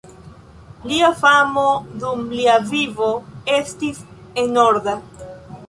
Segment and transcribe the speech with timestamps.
[0.91, 1.65] Lia famo
[2.05, 3.13] dum lia vivo
[3.59, 4.03] estis
[4.47, 5.01] enorma.